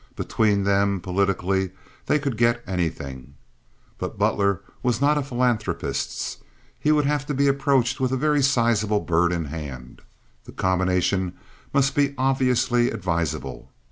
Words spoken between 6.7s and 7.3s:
He would have